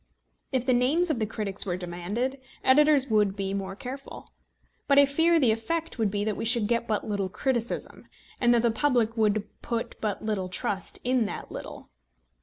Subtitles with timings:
[0.51, 4.31] If the names of the critics were demanded, editors would be more careful.
[4.87, 8.07] But I fear the effect would be that we should get but little criticism,
[8.39, 11.87] and that the public would put but little trust in that little.